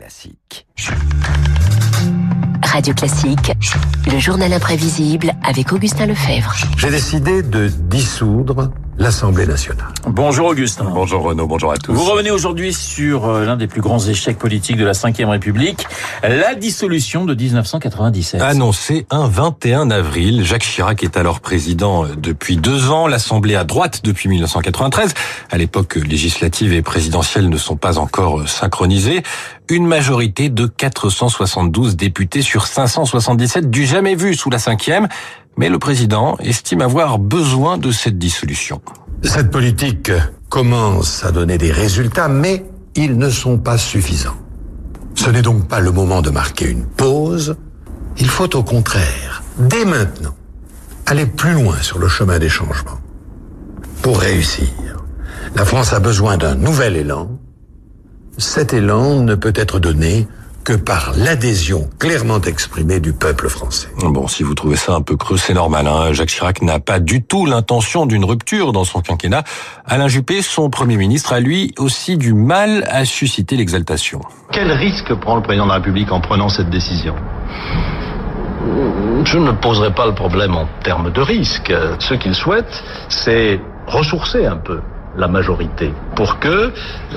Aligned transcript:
Classique. 0.00 0.66
Radio 2.64 2.94
Classique, 2.94 3.52
le 4.10 4.18
journal 4.18 4.50
imprévisible 4.50 5.34
avec 5.42 5.74
Augustin 5.74 6.06
Lefebvre. 6.06 6.54
J'ai 6.78 6.88
décidé 6.88 7.42
de 7.42 7.68
dissoudre 7.68 8.72
l'Assemblée 9.00 9.46
nationale. 9.46 9.88
Bonjour 10.06 10.48
Augustin. 10.48 10.84
Bonjour 10.84 11.22
Renaud, 11.22 11.46
bonjour 11.46 11.72
à 11.72 11.78
tous. 11.78 11.94
Vous 11.94 12.04
revenez 12.04 12.30
aujourd'hui 12.30 12.74
sur 12.74 13.24
euh, 13.24 13.46
l'un 13.46 13.56
des 13.56 13.66
plus 13.66 13.80
grands 13.80 13.98
échecs 13.98 14.38
politiques 14.38 14.76
de 14.76 14.84
la 14.84 14.92
Ve 14.92 15.26
République, 15.26 15.86
la 16.22 16.54
dissolution 16.54 17.24
de 17.24 17.34
1997. 17.34 18.42
Annoncé 18.42 19.06
un 19.08 19.26
21 19.26 19.90
avril, 19.90 20.44
Jacques 20.44 20.64
Chirac 20.64 21.02
est 21.02 21.16
alors 21.16 21.40
président 21.40 22.04
depuis 22.14 22.58
deux 22.58 22.90
ans, 22.90 23.06
l'Assemblée 23.06 23.56
à 23.56 23.64
droite 23.64 24.02
depuis 24.04 24.28
1993. 24.28 25.14
À 25.50 25.56
l'époque, 25.56 25.94
législative 25.96 26.74
et 26.74 26.82
présidentielle 26.82 27.48
ne 27.48 27.56
sont 27.56 27.76
pas 27.76 27.96
encore 27.96 28.46
synchronisées. 28.46 29.22
Une 29.70 29.86
majorité 29.86 30.50
de 30.50 30.66
472 30.66 31.96
députés 31.96 32.42
sur 32.42 32.66
577 32.66 33.70
du 33.70 33.86
jamais 33.86 34.14
vu 34.14 34.34
sous 34.34 34.50
la 34.50 34.58
cinquième. 34.58 35.08
Mais 35.60 35.68
le 35.68 35.78
président 35.78 36.38
estime 36.38 36.80
avoir 36.80 37.18
besoin 37.18 37.76
de 37.76 37.90
cette 37.90 38.16
dissolution. 38.16 38.80
Cette 39.22 39.50
politique 39.50 40.10
commence 40.48 41.22
à 41.22 41.32
donner 41.32 41.58
des 41.58 41.70
résultats, 41.70 42.28
mais 42.28 42.64
ils 42.94 43.18
ne 43.18 43.28
sont 43.28 43.58
pas 43.58 43.76
suffisants. 43.76 44.38
Ce 45.14 45.28
n'est 45.28 45.42
donc 45.42 45.68
pas 45.68 45.80
le 45.80 45.92
moment 45.92 46.22
de 46.22 46.30
marquer 46.30 46.64
une 46.70 46.86
pause. 46.86 47.56
Il 48.16 48.30
faut 48.30 48.56
au 48.56 48.62
contraire, 48.62 49.42
dès 49.58 49.84
maintenant, 49.84 50.34
aller 51.04 51.26
plus 51.26 51.52
loin 51.52 51.76
sur 51.82 51.98
le 51.98 52.08
chemin 52.08 52.38
des 52.38 52.48
changements. 52.48 52.98
Pour 54.00 54.18
réussir, 54.18 55.04
la 55.56 55.66
France 55.66 55.92
a 55.92 56.00
besoin 56.00 56.38
d'un 56.38 56.54
nouvel 56.54 56.96
élan. 56.96 57.38
Cet 58.38 58.72
élan 58.72 59.24
ne 59.24 59.34
peut 59.34 59.52
être 59.54 59.78
donné 59.78 60.26
que 60.70 60.76
par 60.76 61.14
l'adhésion 61.16 61.90
clairement 61.98 62.40
exprimée 62.42 63.00
du 63.00 63.12
peuple 63.12 63.48
français. 63.48 63.88
Bon, 64.04 64.28
si 64.28 64.44
vous 64.44 64.54
trouvez 64.54 64.76
ça 64.76 64.94
un 64.94 65.02
peu 65.02 65.16
creux, 65.16 65.36
c'est 65.36 65.52
normal. 65.52 65.88
Hein. 65.88 66.12
Jacques 66.12 66.28
Chirac 66.28 66.62
n'a 66.62 66.78
pas 66.78 67.00
du 67.00 67.24
tout 67.24 67.44
l'intention 67.44 68.06
d'une 68.06 68.24
rupture 68.24 68.70
dans 68.70 68.84
son 68.84 69.00
quinquennat. 69.00 69.42
Alain 69.84 70.06
Juppé, 70.06 70.42
son 70.42 70.70
Premier 70.70 70.96
ministre, 70.96 71.32
a 71.32 71.40
lui 71.40 71.74
aussi 71.76 72.16
du 72.16 72.34
mal 72.34 72.84
à 72.88 73.04
susciter 73.04 73.56
l'exaltation. 73.56 74.20
Quel 74.52 74.70
risque 74.70 75.12
prend 75.14 75.34
le 75.34 75.42
président 75.42 75.64
de 75.64 75.70
la 75.70 75.78
République 75.78 76.12
en 76.12 76.20
prenant 76.20 76.48
cette 76.48 76.70
décision? 76.70 77.16
Je 79.24 79.38
ne 79.38 79.50
poserai 79.50 79.92
pas 79.92 80.06
le 80.06 80.14
problème 80.14 80.54
en 80.54 80.68
termes 80.84 81.10
de 81.10 81.20
risque. 81.20 81.72
Ce 81.98 82.14
qu'il 82.14 82.36
souhaite, 82.36 82.84
c'est 83.08 83.60
ressourcer 83.88 84.46
un 84.46 84.58
peu 84.58 84.78
la 85.16 85.26
majorité 85.26 85.92
pour 86.14 86.38
que 86.38 86.48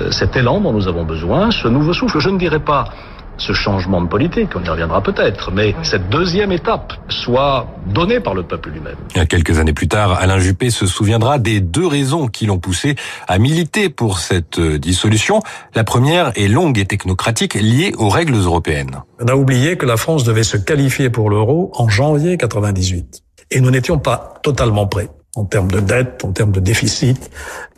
euh, 0.00 0.10
cet 0.10 0.36
élan 0.36 0.60
dont 0.60 0.72
nous 0.72 0.88
avons 0.88 1.04
besoin, 1.04 1.52
ce 1.52 1.68
nouveau 1.68 1.92
souffle, 1.92 2.18
je 2.18 2.28
ne 2.28 2.38
dirais 2.38 2.58
pas 2.58 2.88
ce 3.36 3.52
changement 3.52 4.00
de 4.00 4.08
politique, 4.08 4.50
on 4.54 4.62
y 4.62 4.68
reviendra 4.68 5.02
peut-être, 5.02 5.50
mais 5.50 5.74
cette 5.82 6.08
deuxième 6.08 6.52
étape 6.52 6.92
soit 7.08 7.66
donnée 7.86 8.20
par 8.20 8.34
le 8.34 8.42
peuple 8.42 8.70
lui-même. 8.70 8.96
Quelques 9.28 9.58
années 9.58 9.72
plus 9.72 9.88
tard, 9.88 10.18
Alain 10.20 10.38
Juppé 10.38 10.70
se 10.70 10.86
souviendra 10.86 11.38
des 11.38 11.60
deux 11.60 11.86
raisons 11.86 12.28
qui 12.28 12.46
l'ont 12.46 12.58
poussé 12.58 12.96
à 13.28 13.38
militer 13.38 13.88
pour 13.88 14.18
cette 14.18 14.58
euh, 14.58 14.78
dissolution. 14.78 15.40
La 15.74 15.84
première 15.84 16.32
est 16.36 16.48
longue 16.48 16.78
et 16.78 16.86
technocratique, 16.86 17.54
liée 17.54 17.92
aux 17.98 18.08
règles 18.08 18.36
européennes. 18.36 19.02
On 19.20 19.26
a 19.26 19.34
oublié 19.34 19.76
que 19.76 19.86
la 19.86 19.96
France 19.96 20.24
devait 20.24 20.44
se 20.44 20.56
qualifier 20.56 21.10
pour 21.10 21.30
l'euro 21.30 21.70
en 21.74 21.88
janvier 21.88 22.36
98. 22.36 23.22
Et 23.50 23.60
nous 23.60 23.70
n'étions 23.70 23.98
pas 23.98 24.34
totalement 24.42 24.86
prêts 24.86 25.08
en 25.36 25.44
termes 25.44 25.70
de 25.70 25.80
dette, 25.80 26.24
en 26.24 26.32
termes 26.32 26.52
de 26.52 26.60
déficit. 26.60 27.30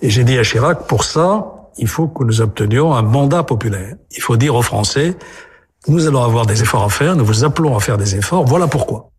Et 0.02 0.10
j'ai 0.10 0.24
dit 0.24 0.38
à 0.38 0.42
Chirac, 0.42 0.86
pour 0.86 1.04
ça, 1.04 1.55
il 1.78 1.88
faut 1.88 2.08
que 2.08 2.24
nous 2.24 2.40
obtenions 2.40 2.94
un 2.94 3.02
mandat 3.02 3.42
populaire. 3.42 3.96
Il 4.10 4.22
faut 4.22 4.36
dire 4.36 4.54
aux 4.54 4.62
Français, 4.62 5.16
nous 5.88 6.06
allons 6.06 6.22
avoir 6.22 6.46
des 6.46 6.62
efforts 6.62 6.84
à 6.84 6.88
faire, 6.88 7.16
nous 7.16 7.24
vous 7.24 7.44
appelons 7.44 7.76
à 7.76 7.80
faire 7.80 7.98
des 7.98 8.16
efforts, 8.16 8.44
voilà 8.44 8.66
pourquoi. 8.66 9.10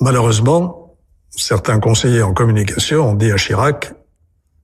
Malheureusement, 0.00 0.96
certains 1.30 1.78
conseillers 1.78 2.22
en 2.22 2.34
communication 2.34 3.10
ont 3.10 3.14
dit 3.14 3.30
à 3.30 3.36
Chirac, 3.36 3.94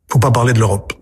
faut 0.08 0.18
pas 0.18 0.30
parler 0.30 0.52
de 0.52 0.58
l'Europe. 0.58 0.92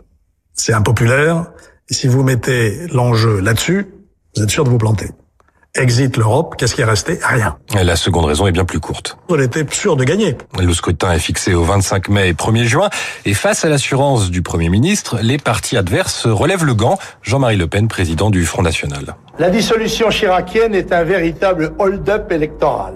C'est 0.52 0.72
impopulaire, 0.72 1.50
et 1.88 1.94
si 1.94 2.06
vous 2.06 2.22
mettez 2.22 2.86
l'enjeu 2.88 3.40
là-dessus, 3.40 3.94
vous 4.36 4.42
êtes 4.42 4.50
sûr 4.50 4.64
de 4.64 4.70
vous 4.70 4.78
planter 4.78 5.10
exit 5.76 6.16
l'Europe, 6.16 6.54
qu'est-ce 6.56 6.74
qui 6.74 6.82
est 6.82 6.86
resté? 6.86 7.18
Rien. 7.22 7.56
Et 7.78 7.84
la 7.84 7.96
seconde 7.96 8.26
raison 8.26 8.46
est 8.46 8.52
bien 8.52 8.64
plus 8.64 8.80
courte. 8.80 9.16
On 9.28 9.38
était 9.38 9.64
sûr 9.70 9.96
de 9.96 10.04
gagner. 10.04 10.36
Le 10.60 10.72
scrutin 10.72 11.12
est 11.12 11.18
fixé 11.18 11.54
au 11.54 11.64
25 11.64 12.08
mai 12.08 12.28
et 12.28 12.32
1er 12.32 12.64
juin. 12.64 12.88
Et 13.24 13.34
face 13.34 13.64
à 13.64 13.68
l'assurance 13.68 14.30
du 14.30 14.42
Premier 14.42 14.68
ministre, 14.68 15.18
les 15.20 15.38
partis 15.38 15.76
adverses 15.76 16.26
relèvent 16.26 16.64
le 16.64 16.74
gant. 16.74 16.98
Jean-Marie 17.22 17.56
Le 17.56 17.66
Pen, 17.66 17.88
président 17.88 18.30
du 18.30 18.44
Front 18.44 18.62
National. 18.62 19.16
La 19.38 19.50
dissolution 19.50 20.10
chiracienne 20.10 20.74
est 20.74 20.92
un 20.92 21.02
véritable 21.02 21.72
hold-up 21.78 22.30
électoral. 22.30 22.94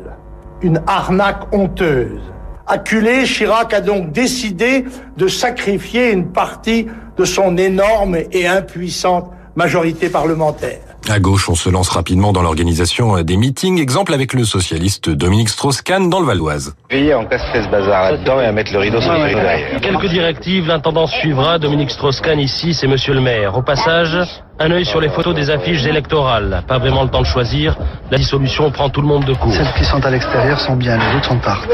Une 0.62 0.80
arnaque 0.86 1.52
honteuse. 1.52 2.20
Acculé, 2.66 3.24
Chirac 3.24 3.72
a 3.72 3.80
donc 3.80 4.12
décidé 4.12 4.84
de 5.16 5.26
sacrifier 5.26 6.10
une 6.12 6.32
partie 6.32 6.86
de 7.16 7.24
son 7.24 7.56
énorme 7.56 8.18
et 8.30 8.46
impuissante 8.46 9.32
majorité 9.56 10.10
parlementaire. 10.10 10.87
À 11.10 11.20
gauche, 11.20 11.48
on 11.48 11.54
se 11.54 11.70
lance 11.70 11.88
rapidement 11.88 12.32
dans 12.32 12.42
l'organisation 12.42 13.22
des 13.22 13.38
meetings. 13.38 13.80
Exemple 13.80 14.12
avec 14.12 14.34
le 14.34 14.44
socialiste 14.44 15.08
Dominique 15.08 15.48
Strauss-Kahn 15.48 16.10
dans 16.10 16.20
le 16.20 16.26
Valoise. 16.26 16.74
Veillez 16.90 17.14
en 17.14 17.24
casser 17.24 17.62
ce 17.64 17.68
bazar 17.70 18.12
là-dedans 18.12 18.42
et 18.42 18.44
à 18.44 18.52
mettre 18.52 18.74
le 18.74 18.80
rideau 18.80 19.00
sur 19.00 19.14
le 19.14 19.24
rideau 19.24 19.40
derrière. 19.40 19.80
Quelques 19.80 20.08
directives, 20.08 20.66
l'intendance 20.66 21.10
suivra. 21.12 21.58
Dominique 21.58 21.90
Strauss-Kahn 21.92 22.38
ici, 22.38 22.74
c'est 22.74 22.86
monsieur 22.86 23.14
le 23.14 23.22
maire. 23.22 23.56
Au 23.56 23.62
passage, 23.62 24.18
un 24.58 24.70
œil 24.70 24.84
sur 24.84 25.00
les 25.00 25.08
photos 25.08 25.34
des 25.34 25.48
affiches 25.48 25.86
électorales. 25.86 26.62
Pas 26.68 26.78
vraiment 26.78 27.04
le 27.04 27.08
temps 27.08 27.22
de 27.22 27.26
choisir. 27.26 27.78
La 28.10 28.18
dissolution 28.18 28.70
prend 28.70 28.90
tout 28.90 29.00
le 29.00 29.08
monde 29.08 29.24
de 29.24 29.32
court. 29.32 29.54
Celles 29.54 29.72
qui 29.78 29.84
sont 29.84 30.04
à 30.04 30.10
l'extérieur 30.10 30.60
sont 30.60 30.76
bien, 30.76 30.98
les 30.98 31.16
autres 31.16 31.28
sont 31.28 31.38
partent. 31.38 31.70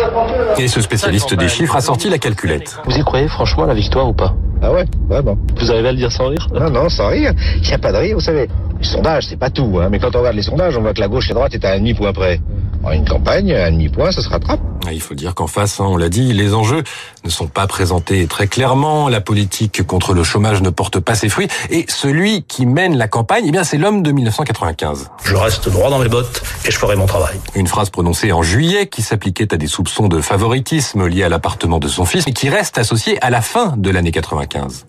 Et 0.59 0.69
ce 0.69 0.81
spécialiste 0.81 1.34
des 1.34 1.49
chiffres 1.49 1.75
a 1.75 1.81
sorti 1.81 2.09
la 2.09 2.19
calculette. 2.19 2.78
Vous 2.84 2.97
y 2.97 3.03
croyez 3.03 3.27
franchement 3.27 3.65
la 3.65 3.75
victoire 3.75 4.09
ou 4.09 4.12
pas? 4.12 4.33
Ah 4.62 4.72
ouais, 4.72 4.84
ouais 5.11 5.21
bon. 5.21 5.37
Vous 5.59 5.72
arrivez 5.72 5.89
à 5.89 5.93
le 5.93 5.99
dire 5.99 6.12
sans 6.12 6.28
rire? 6.28 6.47
Non, 6.55 6.71
non, 6.71 6.89
sans 6.89 7.09
rire. 7.09 7.33
Il 7.56 7.69
n'y 7.69 7.75
a 7.75 7.78
pas 7.78 7.93
de 7.93 7.99
rire, 7.99 8.15
vous 8.15 8.22
savez. 8.22 8.49
Les 8.84 8.91
sondages, 8.91 9.28
c'est 9.28 9.39
pas 9.39 9.49
tout, 9.49 9.81
hein, 9.81 9.89
mais 9.91 9.99
quand 9.99 10.15
on 10.15 10.19
regarde 10.19 10.37
les 10.37 10.43
sondages, 10.43 10.77
on 10.77 10.83
voit 10.83 10.93
que 10.93 11.00
la 11.00 11.09
gauche 11.09 11.31
et 11.31 11.33
la 11.33 11.37
droite 11.37 11.55
est 11.55 11.65
à 11.65 11.72
un 11.72 11.78
demi-point 11.78 12.12
près. 12.12 12.39
En 12.83 12.93
une 12.93 13.06
campagne, 13.06 13.50
un 13.50 13.72
demi-point, 13.72 14.12
ça 14.12 14.21
se 14.21 14.28
rattrape. 14.28 14.61
Ah, 14.87 14.93
il 14.93 15.00
faut 15.00 15.15
dire 15.15 15.34
qu'en 15.34 15.47
face, 15.47 15.81
hein, 15.81 15.87
on 15.89 15.97
l'a 15.97 16.09
dit, 16.09 16.33
les 16.33 16.55
enjeux 16.55 16.83
ne 17.25 17.31
sont 17.31 17.47
pas 17.47 17.67
présentés 17.67 18.27
très 18.27 18.47
clairement. 18.47 19.09
La 19.09 19.21
politique 19.21 19.87
contre 19.87 20.12
le 20.12 20.22
chômage 20.22 20.61
ne 20.61 20.71
porte 20.71 21.00
pas 21.00 21.15
ses 21.15 21.28
fruits. 21.28 21.49
Et 21.71 21.87
celui 21.89 22.43
qui 22.43 22.67
mène 22.67 22.97
la 22.97 23.09
campagne, 23.09 23.45
eh 23.47 23.50
bien, 23.50 23.65
c'est 23.65 23.78
l'homme 23.78 24.03
de 24.03 24.12
1995. 24.12 25.11
Je 25.25 25.34
reste 25.37 25.69
droit 25.71 25.91
dans 25.91 25.99
mes 25.99 26.09
bottes 26.09 26.43
et 26.67 26.71
je 26.71 26.78
ferai 26.78 26.97
mon 26.97 27.06
travail. 27.06 27.39
Une 27.55 27.67
phrase 27.67 27.91
prononcée 27.91 28.33
en 28.33 28.43
juillet 28.43 28.87
qui 28.87 29.03
s'appliquait 29.03 29.53
à 29.55 29.56
des 29.56 29.67
soupçons 29.67 30.09
de 30.09 30.21
favoritisme 30.21 31.06
liés 31.06 31.25
à 31.25 31.28
l'appartement 31.28 31.78
de 31.78 31.89
son 31.89 32.05
fils 32.05 32.27
et 32.27 32.33
qui 32.33 32.49
reste 32.49 32.77
associé 32.78 33.22
à 33.25 33.31
la 33.31 33.41
fin 33.41 33.75
de 33.77 33.91
l'année 33.91 34.12
95. 34.12 34.87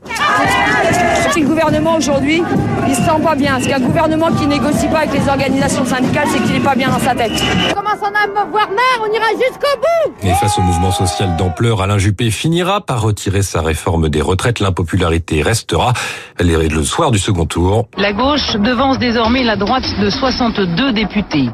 Si 1.31 1.41
le 1.41 1.47
gouvernement 1.47 1.97
aujourd'hui, 1.97 2.41
il 2.87 2.95
se 2.95 3.01
sent 3.01 3.21
pas 3.23 3.35
bien. 3.35 3.53
Parce 3.55 3.67
qu'un 3.67 3.79
gouvernement 3.79 4.31
qui 4.31 4.47
négocie 4.47 4.87
pas 4.87 4.99
avec 4.99 5.13
les 5.13 5.27
organisations 5.27 5.85
syndicales, 5.85 6.27
c'est 6.31 6.41
qu'il 6.43 6.53
n'est 6.53 6.59
pas 6.63 6.75
bien 6.75 6.89
dans 6.89 6.99
sa 6.99 7.13
tête. 7.13 7.31
On 7.71 7.73
commence 7.73 8.01
à 8.03 8.27
me 8.27 8.51
voir 8.51 8.69
mère, 8.69 9.01
on 9.01 9.13
ira 9.13 9.25
jusqu'au 9.31 9.77
bout. 9.79 9.84
Et 10.23 10.33
face 10.33 10.57
au 10.57 10.61
mouvement 10.61 10.91
social 10.91 11.35
d'ampleur, 11.37 11.81
Alain 11.81 11.97
Juppé 11.97 12.31
finira 12.31 12.81
par 12.81 13.01
retirer 13.01 13.41
sa 13.43 13.61
réforme 13.61 14.09
des 14.09 14.21
retraites. 14.21 14.59
L'impopularité 14.59 15.41
restera. 15.41 15.93
Elle 16.39 16.49
est 16.51 16.67
le 16.69 16.83
soir 16.83 17.11
du 17.11 17.19
second 17.19 17.45
tour. 17.45 17.87
La 17.97 18.13
gauche 18.13 18.55
devance 18.55 18.97
désormais 18.97 19.43
la 19.43 19.55
droite 19.55 19.99
de 19.99 20.09
62 20.09 20.93
députés. 20.93 21.49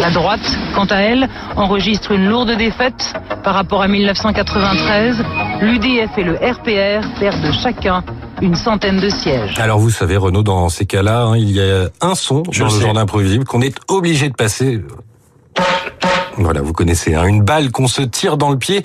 La 0.00 0.10
droite, 0.10 0.40
quant 0.74 0.86
à 0.86 0.96
elle, 0.96 1.28
enregistre 1.56 2.12
une 2.12 2.28
lourde 2.28 2.56
défaite 2.56 3.14
par 3.44 3.54
rapport 3.54 3.82
à 3.82 3.88
1993. 3.88 5.22
L'UDF 5.60 6.10
et 6.18 6.24
le 6.24 6.34
RPR 6.34 7.06
perdent 7.20 7.52
chacun 7.62 8.02
une 8.40 8.54
centaine 8.56 8.98
de 9.00 9.08
sièges. 9.08 9.58
Alors 9.58 9.78
vous 9.78 9.90
savez, 9.90 10.16
Renaud, 10.16 10.42
dans 10.42 10.68
ces 10.68 10.86
cas-là, 10.86 11.22
hein, 11.22 11.36
il 11.36 11.50
y 11.52 11.60
a 11.60 11.88
un 12.00 12.14
son 12.14 12.42
Je 12.50 12.62
dans 12.64 12.68
sais. 12.70 12.76
le 12.76 12.82
genre 12.82 12.94
d'imprévisible 12.94 13.44
qu'on 13.44 13.60
est 13.62 13.76
obligé 13.88 14.28
de 14.28 14.34
passer. 14.34 14.80
Voilà, 16.36 16.62
vous 16.62 16.72
connaissez, 16.72 17.14
hein, 17.14 17.26
une 17.26 17.42
balle 17.42 17.70
qu'on 17.70 17.88
se 17.88 18.02
tire 18.02 18.36
dans 18.36 18.50
le 18.50 18.58
pied. 18.58 18.82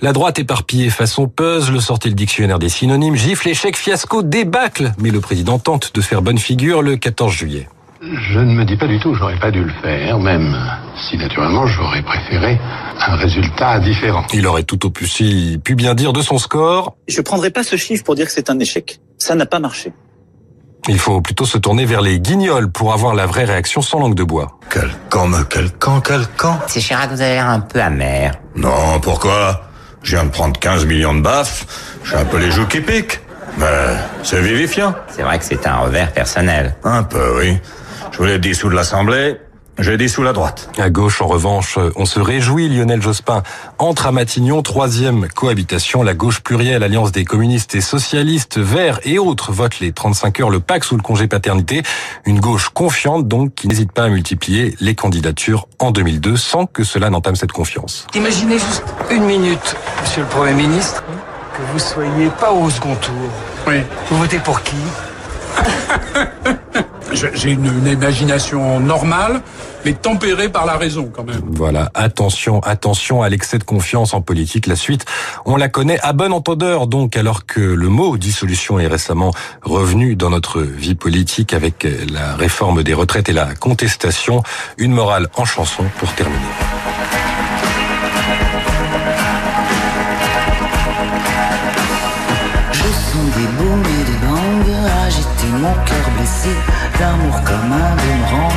La 0.00 0.12
droite 0.12 0.38
éparpillée 0.38 0.90
façon 0.90 1.28
puzzle, 1.28 1.80
sortez 1.80 2.08
le 2.08 2.14
dictionnaire 2.14 2.58
des 2.58 2.68
synonymes, 2.68 3.16
gifle, 3.16 3.48
échec, 3.48 3.76
fiasco, 3.76 4.22
débâcle. 4.22 4.92
Mais 4.98 5.10
le 5.10 5.20
président 5.20 5.58
tente 5.58 5.94
de 5.94 6.00
faire 6.00 6.22
bonne 6.22 6.38
figure 6.38 6.82
le 6.82 6.96
14 6.96 7.32
juillet. 7.32 7.68
Je 8.02 8.38
ne 8.38 8.52
me 8.52 8.64
dis 8.64 8.76
pas 8.76 8.86
du 8.86 8.98
tout 9.00 9.12
que 9.12 9.18
j'aurais 9.18 9.38
pas 9.38 9.50
dû 9.50 9.64
le 9.64 9.72
faire, 9.82 10.18
même 10.18 10.54
si 11.08 11.16
naturellement 11.16 11.66
j'aurais 11.66 12.02
préféré 12.02 12.58
un 13.00 13.16
résultat 13.16 13.80
différent. 13.80 14.26
Il 14.34 14.46
aurait 14.46 14.64
tout 14.64 14.84
au 14.84 14.90
plus 14.90 15.06
si 15.06 15.58
pu 15.64 15.74
bien 15.74 15.94
dire 15.94 16.12
de 16.12 16.20
son 16.20 16.38
score. 16.38 16.96
Je 17.08 17.20
prendrai 17.22 17.50
pas 17.50 17.62
ce 17.62 17.76
chiffre 17.76 18.04
pour 18.04 18.14
dire 18.14 18.26
que 18.26 18.32
c'est 18.32 18.50
un 18.50 18.58
échec. 18.58 19.00
Ça 19.16 19.34
n'a 19.34 19.46
pas 19.46 19.58
marché. 19.58 19.92
Il 20.86 20.98
faut 20.98 21.20
plutôt 21.22 21.46
se 21.46 21.56
tourner 21.56 21.86
vers 21.86 22.02
les 22.02 22.20
guignols 22.20 22.70
pour 22.70 22.92
avoir 22.92 23.14
la 23.14 23.24
vraie 23.24 23.44
réaction 23.44 23.80
sans 23.80 23.98
langue 23.98 24.14
de 24.14 24.24
bois. 24.24 24.58
Quel 24.70 24.90
camp, 25.08 25.26
me 25.26 25.42
quel 25.44 25.70
camp, 25.72 26.00
quel 26.00 26.26
camp 26.36 26.60
C'est 26.66 26.80
Chirac, 26.80 27.10
vous 27.10 27.22
avez 27.22 27.34
l'air 27.34 27.48
un 27.48 27.60
peu 27.60 27.80
amer. 27.80 28.32
Non, 28.54 29.00
pourquoi? 29.00 29.62
Je 30.02 30.16
viens 30.16 30.24
de 30.24 30.30
prendre 30.30 30.58
15 30.60 30.84
millions 30.84 31.14
de 31.14 31.22
baffes, 31.22 31.66
j'ai 32.04 32.16
un 32.16 32.26
peu 32.26 32.36
les 32.36 32.50
joues 32.50 32.66
qui 32.66 32.80
piquent. 32.80 33.20
Mais 33.56 33.96
c'est 34.22 34.42
vivifiant. 34.42 34.94
C'est 35.08 35.22
vrai 35.22 35.38
que 35.38 35.44
c'est 35.44 35.66
un 35.66 35.76
revers 35.76 36.12
personnel. 36.12 36.76
Un 36.84 37.02
peu, 37.04 37.38
oui. 37.38 37.58
Je 38.12 38.18
voulais 38.18 38.38
dissoudre 38.38 38.74
l'Assemblée, 38.74 39.38
j'ai 39.78 39.96
dissous 39.96 40.22
la 40.22 40.32
droite. 40.32 40.70
À 40.78 40.88
gauche, 40.88 41.20
en 41.20 41.26
revanche, 41.26 41.78
on 41.96 42.06
se 42.06 42.20
réjouit. 42.20 42.68
Lionel 42.68 43.02
Jospin 43.02 43.42
entre 43.78 44.06
à 44.06 44.12
Matignon, 44.12 44.62
troisième 44.62 45.28
cohabitation. 45.28 46.02
La 46.02 46.14
gauche 46.14 46.40
plurielle, 46.40 46.82
alliance 46.82 47.12
des 47.12 47.24
communistes 47.24 47.74
et 47.74 47.80
socialistes, 47.80 48.58
verts 48.58 49.00
et 49.04 49.18
autres 49.18 49.52
votent 49.52 49.80
les 49.80 49.92
35 49.92 50.40
heures, 50.40 50.50
le 50.50 50.60
pacte 50.60 50.84
sous 50.84 50.96
le 50.96 51.02
congé 51.02 51.26
paternité. 51.26 51.82
Une 52.24 52.40
gauche 52.40 52.68
confiante, 52.68 53.26
donc, 53.26 53.54
qui 53.54 53.68
n'hésite 53.68 53.92
pas 53.92 54.04
à 54.04 54.08
multiplier 54.08 54.76
les 54.80 54.94
candidatures 54.94 55.66
en 55.78 55.90
2002 55.90 56.36
sans 56.36 56.66
que 56.66 56.84
cela 56.84 57.10
n'entame 57.10 57.36
cette 57.36 57.52
confiance. 57.52 58.06
Imaginez 58.14 58.58
juste 58.58 58.84
une 59.10 59.24
minute, 59.24 59.76
monsieur 60.02 60.22
le 60.22 60.28
Premier 60.28 60.54
ministre, 60.54 61.02
que 61.52 61.62
vous 61.72 61.78
soyez 61.78 62.28
pas 62.40 62.52
au 62.52 62.70
second 62.70 62.94
tour. 62.96 63.30
Oui. 63.66 63.80
Vous 64.10 64.18
votez 64.18 64.38
pour 64.38 64.62
qui? 64.62 64.76
J'ai 67.14 67.50
une, 67.50 67.66
une, 67.66 67.86
imagination 67.86 68.80
normale, 68.80 69.40
mais 69.84 69.92
tempérée 69.92 70.48
par 70.48 70.66
la 70.66 70.76
raison 70.76 71.10
quand 71.14 71.24
même. 71.24 71.40
Voilà, 71.50 71.90
attention, 71.94 72.60
attention 72.60 73.22
à 73.22 73.28
l'excès 73.28 73.58
de 73.58 73.64
confiance 73.64 74.14
en 74.14 74.20
politique. 74.20 74.66
La 74.66 74.76
suite, 74.76 75.04
on 75.44 75.56
la 75.56 75.68
connaît 75.68 76.00
à 76.00 76.12
bon 76.12 76.32
entendeur, 76.32 76.86
donc, 76.86 77.16
alors 77.16 77.46
que 77.46 77.60
le 77.60 77.88
mot 77.88 78.16
dissolution 78.16 78.78
est 78.78 78.88
récemment 78.88 79.32
revenu 79.62 80.16
dans 80.16 80.30
notre 80.30 80.60
vie 80.62 80.94
politique 80.94 81.52
avec 81.52 81.86
la 82.12 82.34
réforme 82.36 82.82
des 82.82 82.94
retraites 82.94 83.28
et 83.28 83.32
la 83.32 83.54
contestation. 83.54 84.42
Une 84.78 84.92
morale 84.92 85.28
en 85.36 85.44
chanson 85.44 85.84
pour 85.98 86.12
terminer. 86.14 86.40
des 93.36 93.46
baumes 93.58 93.82
et 93.84 94.04
des 94.04 94.18
bangs, 94.26 95.04
agiter 95.06 95.50
mon 95.60 95.74
cœur 95.84 96.10
blessé, 96.16 96.50
l'amour 97.00 97.34
comme 97.44 97.72
un 97.72 97.96
boomerang 97.96 98.52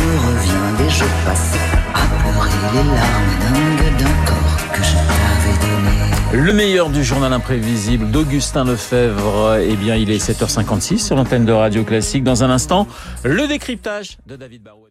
me 0.00 0.12
revient 0.26 0.82
des 0.82 0.90
jours 0.90 1.08
passés, 1.24 1.58
à 1.94 2.06
pleurer 2.22 2.50
les 2.72 2.84
larmes 2.90 3.98
d'un 3.98 4.24
corps 4.26 4.72
que 4.72 4.82
je 4.82 4.94
t'avais 4.94 5.56
donné. 5.66 6.44
Le 6.44 6.52
meilleur 6.52 6.90
du 6.90 7.02
journal 7.02 7.32
imprévisible 7.32 8.10
d'Augustin 8.10 8.64
Lefebvre, 8.64 9.58
eh 9.60 9.76
bien 9.76 9.96
il 9.96 10.10
est 10.10 10.24
7h56 10.24 10.98
sur 10.98 11.16
l'antenne 11.16 11.44
de 11.44 11.52
Radio 11.52 11.84
Classique. 11.84 12.22
Dans 12.22 12.44
un 12.44 12.50
instant, 12.50 12.86
le 13.24 13.46
décryptage 13.48 14.18
de 14.26 14.36
David 14.36 14.62
Barrault. 14.62 14.90